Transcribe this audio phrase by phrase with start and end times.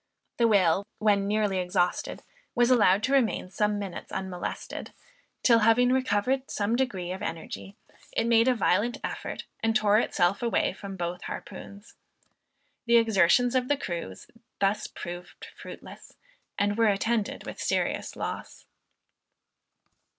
[0.37, 2.23] The whale when nearly exhausted
[2.55, 4.93] was allowed to remain some minutes unmolested,
[5.43, 7.75] till having recovered some degree of energy,
[8.17, 11.93] it made a violent effort and tore itself away from both harpoons.
[12.87, 14.25] The exertions of the crews
[14.59, 16.15] thus proved fruitless,
[16.57, 18.65] and were attended with serious loss.